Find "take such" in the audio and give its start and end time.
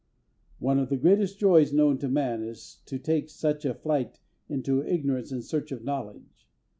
2.97-3.65